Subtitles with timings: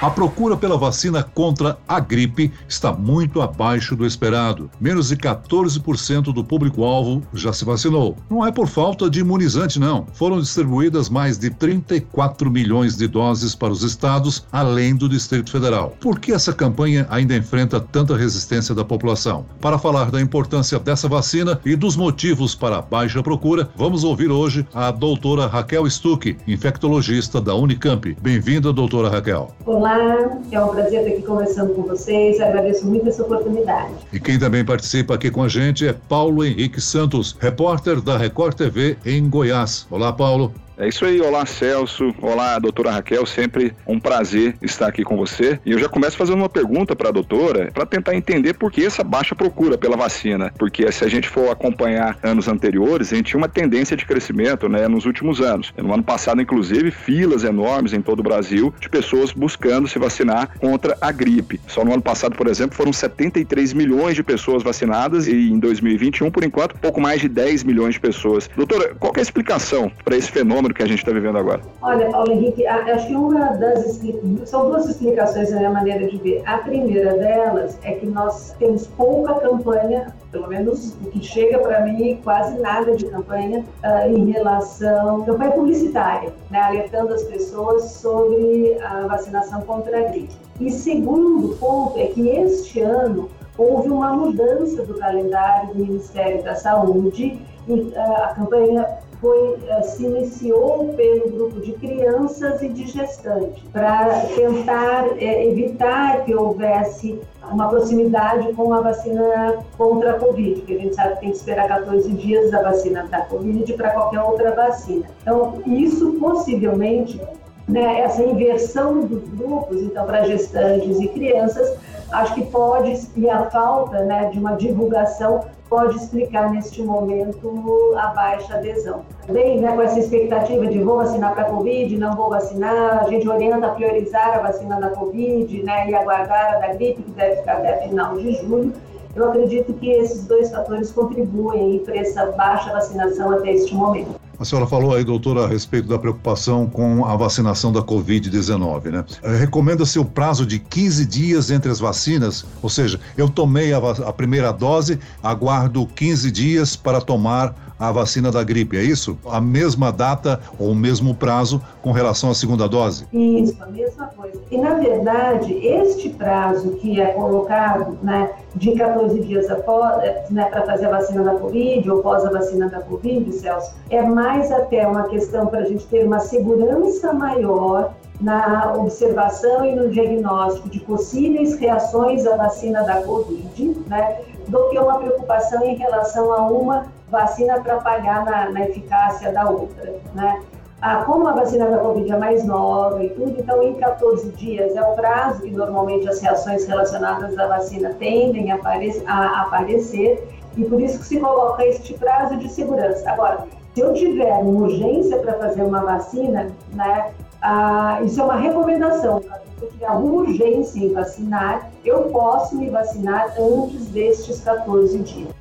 [0.00, 4.70] A procura pela vacina contra a gripe está muito abaixo do esperado.
[4.80, 8.16] Menos de 14% do público-alvo já se vacinou.
[8.30, 10.06] Não é por falta de imunizante, não.
[10.12, 15.96] Foram distribuídas mais de 34 milhões de doses para os estados, além do Distrito Federal.
[16.00, 19.46] Por que essa campanha ainda enfrenta tanta resistência da população?
[19.60, 24.30] Para falar da importância dessa vacina e dos motivos para a baixa procura, vamos ouvir
[24.30, 28.16] hoje a doutora Raquel Stuck, infectologista da Unicamp.
[28.22, 29.52] Bem-vinda, doutora Raquel.
[29.66, 29.87] Olá.
[29.88, 33.94] Olá, é um prazer estar aqui conversando com vocês, agradeço muito essa oportunidade.
[34.12, 38.54] E quem também participa aqui com a gente é Paulo Henrique Santos, repórter da Record
[38.54, 39.86] TV em Goiás.
[39.90, 40.52] Olá, Paulo.
[40.80, 45.58] É isso aí, olá Celso, olá doutora Raquel, sempre um prazer estar aqui com você.
[45.66, 48.84] E eu já começo fazendo uma pergunta para a doutora, para tentar entender por que
[48.84, 50.52] essa baixa procura pela vacina.
[50.56, 54.68] Porque se a gente for acompanhar anos anteriores, a gente tinha uma tendência de crescimento
[54.68, 55.74] né, nos últimos anos.
[55.76, 60.56] No ano passado, inclusive, filas enormes em todo o Brasil de pessoas buscando se vacinar
[60.60, 61.60] contra a gripe.
[61.66, 66.30] Só no ano passado, por exemplo, foram 73 milhões de pessoas vacinadas e em 2021,
[66.30, 68.48] por enquanto, pouco mais de 10 milhões de pessoas.
[68.56, 70.67] Doutora, qual é a explicação para esse fenômeno?
[70.68, 71.60] Fenômeno que a gente está vivendo agora?
[71.82, 74.00] Olha, Paulo Henrique, acho que uma das
[74.44, 76.42] são duas explicações na minha maneira de ver.
[76.46, 81.80] A primeira delas é que nós temos pouca campanha, pelo menos o que chega para
[81.82, 88.78] mim, quase nada de campanha uh, em relação campanha publicitária, né, alertando as pessoas sobre
[88.82, 90.34] a vacinação contra a gripe.
[90.60, 96.54] E segundo ponto é que este ano houve uma mudança do calendário do Ministério da
[96.54, 98.86] Saúde e uh, a campanha
[99.20, 106.24] foi, eh, se iniciou pelo grupo de crianças e de gestantes, para tentar é, evitar
[106.24, 111.20] que houvesse uma proximidade com a vacina contra a Covid, que a gente sabe que
[111.20, 115.06] tem que esperar 14 dias da vacina da Covid para qualquer outra vacina.
[115.22, 117.20] Então, isso possivelmente,
[117.66, 121.76] né, essa inversão dos grupos, então, para gestantes e crianças,
[122.12, 128.08] acho que pode, e a falta né, de uma divulgação pode explicar neste momento a
[128.08, 129.02] baixa adesão.
[129.28, 133.08] Bem, né, com essa expectativa de vou vacinar para a Covid, não vou vacinar, a
[133.08, 137.10] gente orienta a priorizar a vacina da Covid né, e aguardar a da gripe, que
[137.10, 138.72] deve ficar até final de julho.
[139.14, 144.27] Eu acredito que esses dois fatores contribuem para essa baixa vacinação até este momento.
[144.38, 149.04] A senhora falou aí, doutora, a respeito da preocupação com a vacinação da Covid-19, né?
[149.20, 153.78] Eh, recomenda-se o prazo de 15 dias entre as vacinas, ou seja, eu tomei a,
[153.78, 159.16] a primeira dose, aguardo 15 dias para tomar a vacina da gripe, é isso?
[159.26, 163.06] A mesma data ou o mesmo prazo com relação à segunda dose?
[163.12, 164.40] Isso, a mesma coisa.
[164.50, 170.62] E, na verdade, este prazo que é colocado, né, de 14 dias após, né, para
[170.62, 174.86] fazer a vacina da Covid ou pós a vacina da Covid, Celso, é mais até
[174.86, 180.80] uma questão para a gente ter uma segurança maior na observação e no diagnóstico de
[180.80, 186.86] possíveis reações à vacina da Covid, né, do que uma preocupação em relação a uma
[187.10, 190.42] vacina atrapalhar na, na eficácia da outra, né?
[190.80, 194.76] Ah, como a vacina da Covid é mais nova e tudo, então em 14 dias
[194.76, 200.28] é o prazo que normalmente as reações relacionadas à vacina tendem a, apare a aparecer
[200.56, 203.10] e por isso que se coloca este prazo de segurança.
[203.10, 208.36] Agora, se eu tiver uma urgência para fazer uma vacina, né, ah, isso é uma
[208.36, 209.20] recomendação.
[209.22, 215.37] Se eu tiver alguma urgência em vacinar, eu posso me vacinar antes destes 14 dias.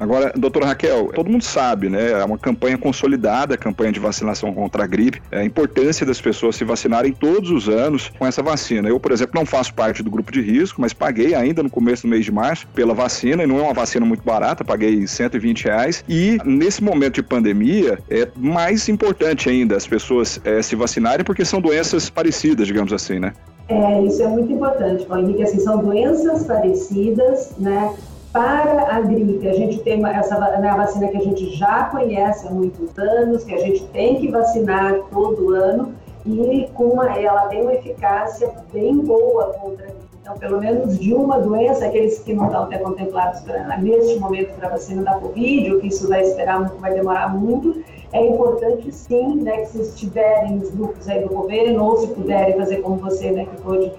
[0.00, 2.12] Agora, doutora Raquel, todo mundo sabe, né?
[2.12, 5.20] É uma campanha consolidada, a campanha de vacinação contra a gripe.
[5.30, 8.88] É a importância das pessoas se vacinarem todos os anos com essa vacina.
[8.88, 12.04] Eu, por exemplo, não faço parte do grupo de risco, mas paguei ainda no começo
[12.04, 15.64] do mês de março pela vacina, e não é uma vacina muito barata, paguei 120
[15.64, 16.02] reais.
[16.08, 21.44] E nesse momento de pandemia, é mais importante ainda as pessoas é, se vacinarem, porque
[21.44, 23.34] são doenças parecidas, digamos assim, né?
[23.68, 25.42] É, isso é muito importante, Paulo Henrique.
[25.42, 27.94] Assim, são doenças parecidas, né?
[28.32, 32.50] Para a gripe, a gente tem essa né, vacina que a gente já conhece há
[32.50, 35.92] muitos anos, que a gente tem que vacinar todo ano
[36.24, 40.10] e com uma, ela tem uma eficácia bem boa contra a gripe.
[40.20, 44.54] Então, pelo menos de uma doença, aqueles que não estão até contemplados pra, neste momento
[44.54, 47.82] para a vacina da Covid, ou que isso vai esperar, vai demorar muito,
[48.12, 52.56] é importante sim, né, que se estiverem os grupos aí do governo, ou se puderem
[52.56, 53.90] fazer como você, né, que pode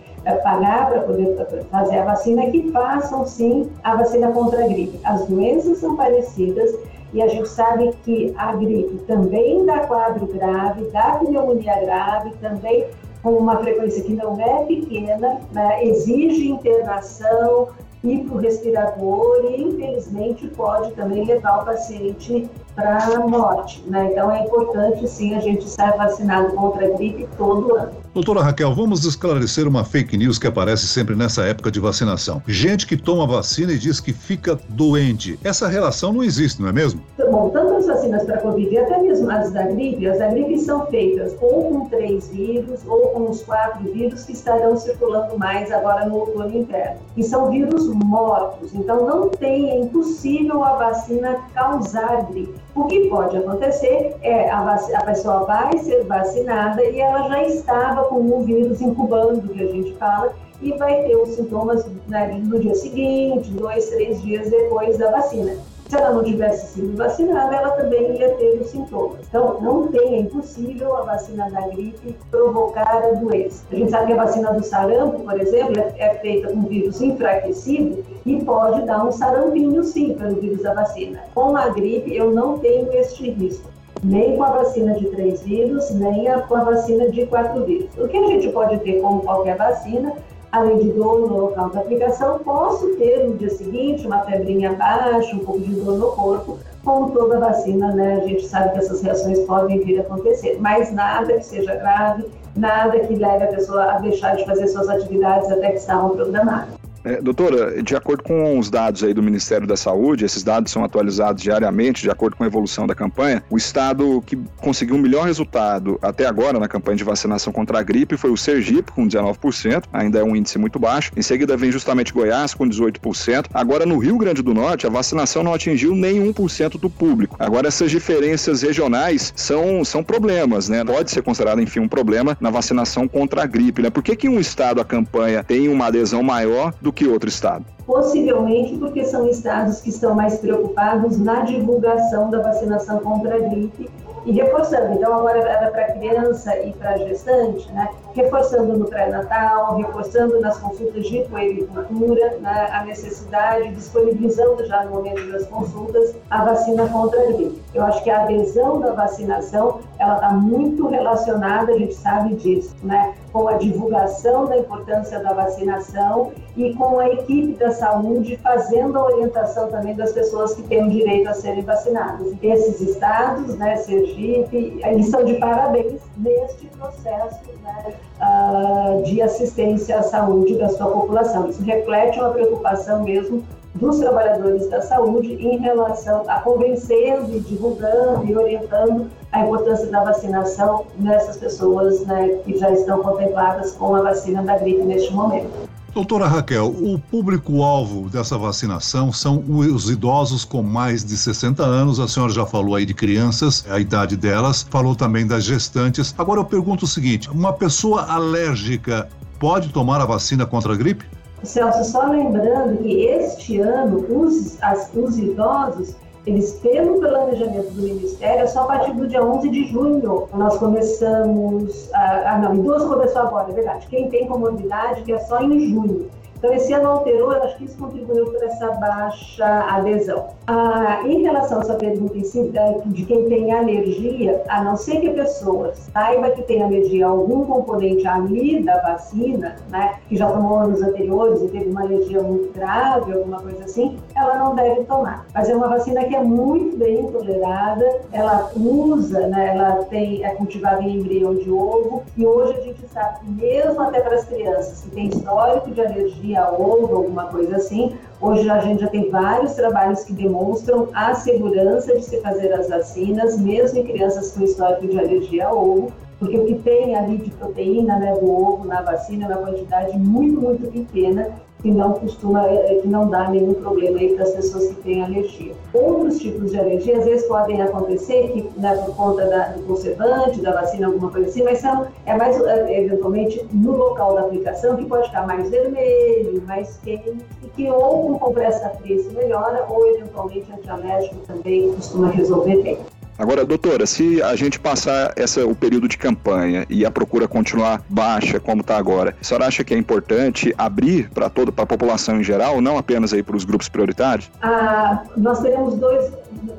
[0.44, 1.36] pagar para poder
[1.70, 5.00] fazer a vacina, que façam sim a vacina contra a gripe.
[5.04, 6.78] As doenças são parecidas
[7.14, 12.88] e a gente sabe que a gripe também dá quadro grave, dá pneumonia grave, também
[13.22, 17.70] com uma frequência que não é pequena, né, exige internação,
[18.04, 23.84] ir para o respirador e, infelizmente, pode também levar o paciente para a morte.
[23.88, 24.10] Né?
[24.12, 28.01] Então, é importante, sim, a gente estar vacinado contra a gripe todo ano.
[28.14, 32.44] Doutora Raquel, vamos esclarecer uma fake news que aparece sempre nessa época de vacinação.
[32.46, 35.40] Gente que toma vacina e diz que fica doente.
[35.46, 37.02] Essa relação não existe, não é mesmo?
[37.18, 40.60] Bom, tanto as vacinas para Covid e até mesmo as da gripe, as da gripe
[40.60, 45.72] são feitas ou com três vírus ou com os quatro vírus que estarão circulando mais
[45.72, 47.00] agora no outono e inverno.
[47.16, 52.60] E são vírus mortos, então não tem, é impossível a vacina causar gripe.
[52.76, 58.01] O que pode acontecer é a, a pessoa vai ser vacinada e ela já estava
[58.06, 62.60] com o vírus incubando, que a gente fala, e vai ter os sintomas né, no
[62.60, 65.56] dia seguinte, dois, três dias depois da vacina.
[65.90, 69.28] Se ela não tivesse sido vacinada, ela também ia ter os sintomas.
[69.28, 73.66] Então, não tem, é impossível a vacina da gripe provocar a doença.
[73.70, 77.02] A gente sabe que a vacina do sarampo, por exemplo, é, é feita com vírus
[77.02, 81.24] enfraquecido e pode dar um sarampinho, sim, pelo vírus da vacina.
[81.34, 83.71] Com a gripe, eu não tenho este risco
[84.04, 87.90] nem com a vacina de três vírus, nem com a vacina de quatro vírus.
[87.98, 90.14] O que a gente pode ter com qualquer vacina
[90.52, 95.36] além de dor no local da aplicação, posso ter no dia seguinte uma febrinha baixa,
[95.36, 98.20] um pouco de dor no corpo, como toda vacina, né?
[98.22, 102.26] A gente sabe que essas reações podem vir a acontecer, mas nada que seja grave,
[102.56, 106.81] nada que leve a pessoa a deixar de fazer suas atividades até que estavam programadas.
[107.04, 110.84] É, doutora, de acordo com os dados aí do Ministério da Saúde, esses dados são
[110.84, 115.26] atualizados diariamente, de acordo com a evolução da campanha, o estado que conseguiu o melhor
[115.26, 119.84] resultado até agora na campanha de vacinação contra a gripe foi o Sergipe, com 19%,
[119.92, 121.12] ainda é um índice muito baixo.
[121.16, 123.48] Em seguida vem justamente Goiás, com 18%.
[123.54, 127.36] Agora, no Rio Grande do Norte, a vacinação não atingiu nem 1% do público.
[127.40, 130.84] Agora, essas diferenças regionais são, são problemas, né?
[130.84, 133.90] Pode ser considerado, enfim, um problema na vacinação contra a gripe, né?
[133.90, 137.30] Por que, que um estado, a campanha, tem uma adesão maior do do que outro
[137.30, 137.66] estado?
[137.86, 143.90] Possivelmente porque são estados que estão mais preocupados na divulgação da vacinação contra a gripe
[144.26, 144.94] e reforçando.
[144.94, 145.42] Então, agora
[145.72, 147.90] para criança e para gestante, né?
[148.14, 152.70] Reforçando no pré-natal, reforçando nas consultas de puericultura, né?
[152.72, 157.62] a necessidade, disponibilizando já no momento das consultas a vacina contra a gripe.
[157.74, 162.76] Eu acho que a adesão da vacinação ela está muito relacionada, a gente sabe disso,
[162.84, 163.14] né?
[163.32, 169.06] com a divulgação da importância da vacinação e com a equipe da saúde fazendo a
[169.06, 172.28] orientação também das pessoas que têm o direito a serem vacinadas.
[172.42, 180.04] Esses estados, né, Sergipe, eles são de parabéns neste processo né, uh, de assistência à
[180.04, 181.50] saúde da sua população.
[181.50, 183.44] Isso reflete uma preocupação mesmo
[183.76, 190.86] dos trabalhadores da saúde em relação a convencendo divulgando e orientando a importância da vacinação
[191.00, 195.71] nessas pessoas né, que já estão contempladas com a vacina da gripe neste momento.
[195.94, 202.00] Doutora Raquel, o público-alvo dessa vacinação são os idosos com mais de 60 anos.
[202.00, 206.16] A senhora já falou aí de crianças, a idade delas, falou também das gestantes.
[206.18, 211.06] Agora eu pergunto o seguinte: uma pessoa alérgica pode tomar a vacina contra a gripe?
[211.44, 215.94] Celso, só lembrando que este ano os, as, os idosos
[216.26, 220.28] eles, pelo planejamento do Ministério, só a partir do dia 11 de junho.
[220.34, 221.90] Nós começamos.
[221.94, 223.88] Ah, não, idoso começou agora, é verdade.
[223.88, 226.10] Quem tem comorbidade, que é só em junho.
[226.42, 230.30] Então, esse ano alterou, eu acho que isso contribuiu para essa baixa adesão.
[230.48, 232.52] Ah, em relação a essa pergunta em si,
[232.88, 237.10] de quem tem alergia, a não ser que a pessoa saiba que tem alergia a
[237.10, 242.24] algum componente ali da vacina, né, que já tomou anos anteriores e teve uma alergia
[242.24, 245.26] muito grave, alguma coisa assim, ela não deve tomar.
[245.34, 250.30] Mas é uma vacina que é muito bem tolerada, ela usa, né, ela tem, é
[250.36, 254.26] cultivada em embrião de ovo, e hoje a gente sabe que mesmo até para as
[254.26, 257.96] crianças que têm histórico de alergia, a ovo, alguma coisa assim.
[258.20, 262.70] Hoje a gente já tem vários trabalhos que demonstram a segurança de se fazer as
[262.70, 267.18] vacinas, mesmo em crianças com histórico de alergia a ovo, porque o que tem ali
[267.18, 271.30] de proteína né, do ovo na vacina é uma quantidade muito, muito pequena
[271.62, 275.04] que não costuma, é, que não dá nenhum problema aí para as pessoas que têm
[275.04, 275.54] alergia.
[275.74, 280.42] Outros tipos de alergia, às vezes podem acontecer que, né, por conta da, do conservante,
[280.42, 284.76] da vacina, alguma coisa assim, mas são, é mais é, eventualmente no local da aplicação
[284.76, 289.66] que pode ficar mais vermelho, mais quente, e que ou com compressa fria se melhora,
[289.70, 292.78] ou eventualmente antialérgico também costuma resolver bem.
[293.22, 297.84] Agora, doutora, se a gente passar essa, o período de campanha e a procura continuar
[297.88, 301.68] baixa, como está agora, a senhora acha que é importante abrir para toda para a
[301.68, 304.32] população em geral, não apenas aí para os grupos prioritários?
[304.42, 306.12] Ah, nós teremos dois,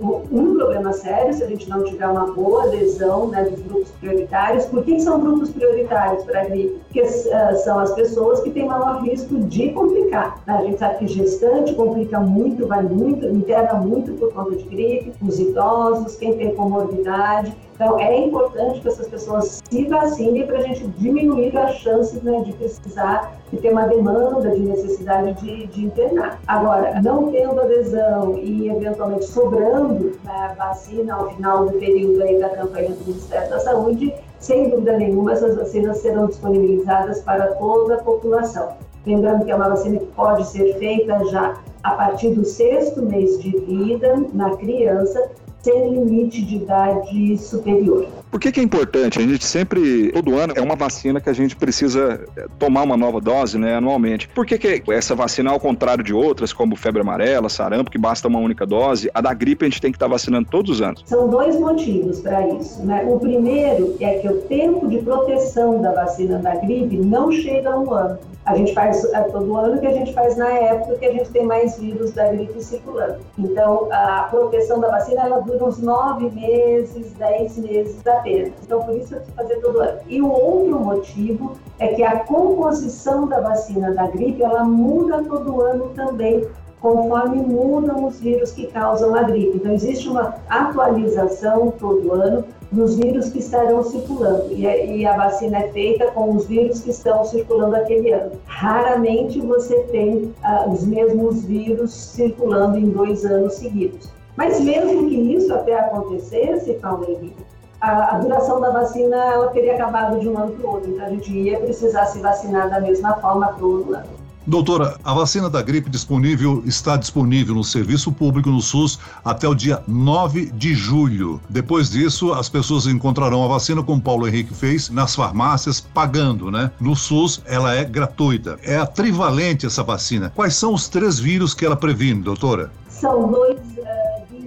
[0.02, 4.66] um problema sério se a gente não tiver uma boa adesão né, dos grupos prioritários.
[4.66, 6.80] Por que são grupos prioritários para a gripe?
[6.84, 10.42] Porque uh, são as pessoas que têm maior risco de complicar.
[10.46, 10.54] Né?
[10.54, 15.12] A gente sabe que gestante complica muito, vai muito, interna muito por conta de gripe,
[15.22, 17.54] os idosos, quem tem comorbidade.
[17.74, 22.40] Então, é importante que essas pessoas se vacinem para a gente diminuir as chances né,
[22.42, 26.40] de precisar, de ter uma demanda, de necessidade de, de internar.
[26.46, 32.50] Agora, não tendo adesão e, eventualmente, sobrando né, vacina ao final do período aí da
[32.50, 38.02] campanha do Ministério da Saúde, sem dúvida nenhuma, essas vacinas serão disponibilizadas para toda a
[38.02, 38.76] população.
[39.06, 43.40] Lembrando que é uma vacina que pode ser feita já a partir do sexto mês
[43.40, 45.30] de vida na criança,
[45.62, 48.06] sem limite de idade superior.
[48.30, 49.18] Por que, que, é importante?
[49.18, 52.96] A gente sempre, todo ano, é uma vacina que a gente precisa eh, tomar uma
[52.96, 54.28] nova dose, né, anualmente.
[54.28, 58.26] Por que, que essa vacina, ao contrário de outras, como febre amarela, sarampo, que basta
[58.28, 61.02] uma única dose, a da gripe a gente tem que estar vacinando todos os anos?
[61.06, 62.84] São dois motivos para isso.
[62.84, 63.04] Né?
[63.06, 67.78] O primeiro é que o tempo de proteção da vacina da gripe não chega a
[67.78, 68.18] um ano.
[68.44, 71.30] A gente faz é, todo ano que a gente faz na época que a gente
[71.30, 73.18] tem mais vírus da gripe circulando.
[73.38, 78.52] Então, a proteção da vacina ela dura uns nove meses, dez meses apenas.
[78.62, 80.00] Então, por isso eu preciso fazer todo ano.
[80.06, 85.60] E o outro motivo é que a composição da vacina da gripe ela muda todo
[85.60, 86.46] ano também
[86.80, 89.56] conforme mudam os vírus que causam a gripe.
[89.56, 94.52] Então, existe uma atualização todo ano dos vírus que estarão circulando.
[94.52, 98.32] E, e, a vacina é feita com os vírus que estão circulando aquele ano.
[98.46, 104.10] Raramente você tem ah, os mesmos vírus circulando em dois anos seguidos.
[104.36, 107.44] Mas mesmo que isso até acontecesse, Paulo Henrique,
[107.80, 110.90] a, a, duração da vacina ela teria acabado de um ano para o outro.
[110.90, 114.22] Então a gente ia precisar se vacinar da mesma forma todo ano.
[114.44, 119.54] Doutora, a vacina da gripe disponível está disponível no serviço público no SUS até o
[119.54, 121.40] dia 9 de julho.
[121.48, 126.72] Depois disso, as pessoas encontrarão a vacina, como Paulo Henrique fez, nas farmácias, pagando, né?
[126.80, 128.58] No SUS, ela é gratuita.
[128.64, 130.32] É a trivalente essa vacina.
[130.34, 132.72] Quais são os três vírus que ela previne, doutora?
[132.88, 133.51] São dois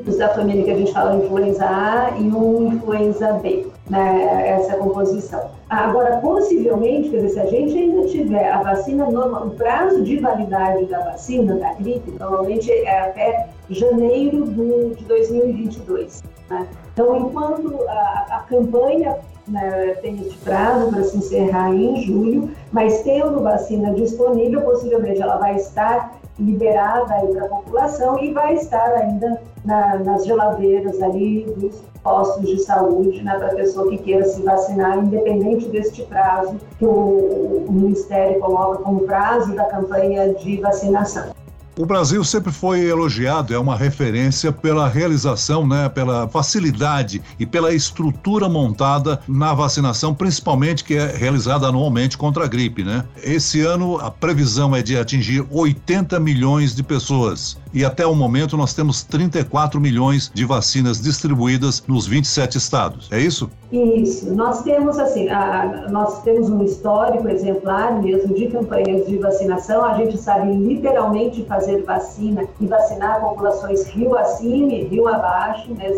[0.06, 4.78] vírus da família que a gente fala, influenza A e um influenza B né, essa
[4.78, 5.52] composição.
[5.70, 10.18] Agora, possivelmente, quer dizer, se a gente ainda tiver a vacina normal, o prazo de
[10.18, 16.24] validade da vacina, da gripe, normalmente é até janeiro do, de 2022.
[16.50, 16.68] Né?
[16.94, 23.02] Então, enquanto a, a campanha né, tem esse prazo para se encerrar em julho, mas
[23.02, 29.42] tendo vacina disponível, possivelmente ela vai estar liberada para a população e vai estar ainda
[29.64, 34.42] na, nas geladeiras ali dos postos de saúde né, para a pessoa que queira se
[34.44, 41.34] vacinar, independente deste prazo que o, o Ministério coloca como prazo da campanha de vacinação.
[41.78, 47.74] O Brasil sempre foi elogiado, é uma referência pela realização, né, pela facilidade e pela
[47.74, 53.04] estrutura montada na vacinação, principalmente que é realizada anualmente contra a gripe, né?
[53.22, 58.56] Esse ano a previsão é de atingir 80 milhões de pessoas e até o momento
[58.56, 63.10] nós temos 34 milhões de vacinas distribuídas nos 27 estados.
[63.12, 63.52] É isso?
[63.70, 64.34] Isso.
[64.34, 69.84] Nós temos assim, a, nós temos um histórico exemplar mesmo de campanhas de vacinação.
[69.84, 75.92] A gente sabe literalmente fazer vacina e vacinar populações rio acima rio abaixo, né,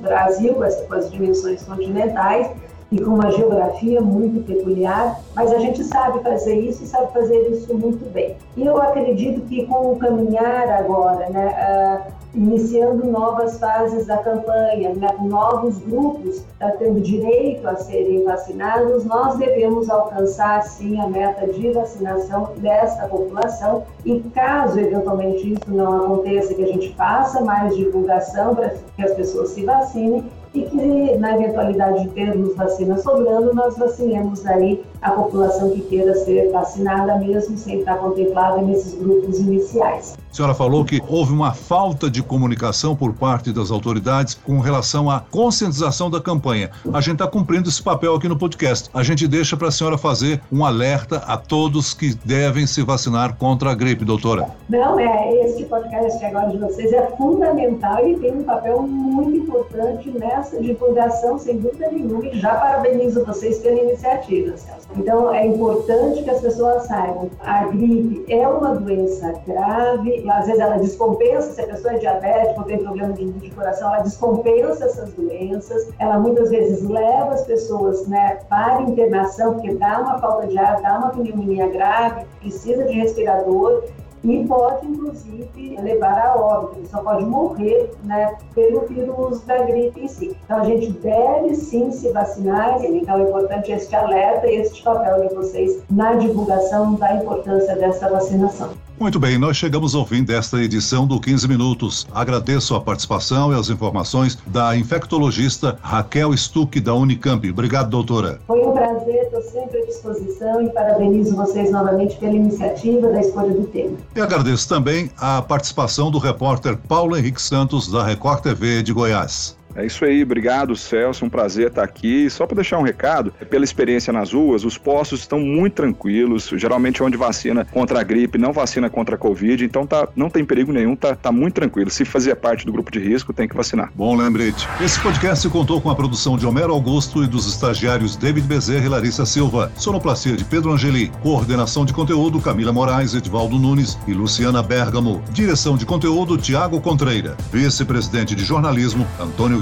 [0.00, 2.50] Brasil, com, essa, com as dimensões continentais
[2.92, 7.48] e com uma geografia muito peculiar, mas a gente sabe fazer isso e sabe fazer
[7.48, 8.36] isso muito bem.
[8.54, 14.94] E eu acredito que com o caminhar agora, né, uh, iniciando novas fases da campanha,
[14.94, 21.46] né, novos grupos uh, tendo direito a serem vacinados, nós devemos alcançar sim a meta
[21.46, 27.74] de vacinação desta população e caso eventualmente isso não aconteça, que a gente faça mais
[27.74, 33.54] divulgação para que as pessoas se vacinem e que, na eventualidade de termos vacinas sobrando,
[33.54, 39.38] nós vacinemos aí a população que queira ser vacinada, mesmo sem estar contemplada nesses grupos
[39.38, 40.16] iniciais.
[40.32, 45.10] A senhora falou que houve uma falta de comunicação por parte das autoridades com relação
[45.10, 46.70] à conscientização da campanha.
[46.90, 48.88] A gente está cumprindo esse papel aqui no podcast.
[48.94, 53.36] A gente deixa para a senhora fazer um alerta a todos que devem se vacinar
[53.36, 54.48] contra a gripe, doutora.
[54.70, 60.10] Não, é, este podcast agora de vocês é fundamental e tem um papel muito importante
[60.10, 64.88] nessa divulgação, sem dúvida nenhuma, e já parabenizo vocês pela iniciativa, Celso.
[64.96, 67.30] Então, é importante que as pessoas saibam.
[67.40, 72.60] A gripe é uma doença grave, às vezes ela descompensa, se a pessoa é diabética
[72.60, 75.88] ou tem problema de, de coração, ela descompensa essas doenças.
[75.98, 80.80] Ela muitas vezes leva as pessoas né, para internação, porque dá uma falta de ar,
[80.82, 83.84] dá uma pneumonia grave, precisa de respirador
[84.24, 90.00] e pode, inclusive, levar a óbito, ele só pode morrer né, pelo vírus da gripe
[90.00, 90.36] em si.
[90.44, 95.28] Então, a gente deve sim se vacinar, então é importante este alerta e este papel
[95.28, 98.70] de vocês na divulgação da importância dessa vacinação.
[99.02, 102.06] Muito bem, nós chegamos ao fim desta edição do 15 Minutos.
[102.14, 107.50] Agradeço a participação e as informações da infectologista Raquel Stuck, da Unicamp.
[107.50, 108.38] Obrigado, doutora.
[108.46, 113.52] Foi um prazer, estou sempre à disposição e parabenizo vocês novamente pela iniciativa da escolha
[113.52, 113.96] do tema.
[114.14, 119.58] E agradeço também a participação do repórter Paulo Henrique Santos, da Record TV de Goiás.
[119.74, 122.28] É isso aí, obrigado Celso, um prazer estar aqui.
[122.30, 127.02] Só para deixar um recado, pela experiência nas ruas, os postos estão muito tranquilos, geralmente
[127.02, 130.72] onde vacina contra a gripe, não vacina contra a Covid, então tá, não tem perigo
[130.72, 131.90] nenhum, tá, tá muito tranquilo.
[131.90, 133.90] Se fazia parte do grupo de risco, tem que vacinar.
[133.94, 134.68] Bom lembrete.
[134.80, 138.88] Esse podcast contou com a produção de Homero Augusto e dos estagiários David Bezerra e
[138.88, 144.62] Larissa Silva, sonoplastia de Pedro Angeli, coordenação de conteúdo Camila Moraes, Edvaldo Nunes e Luciana
[144.62, 149.61] Bergamo, direção de conteúdo Tiago Contreira, vice-presidente de jornalismo Antônio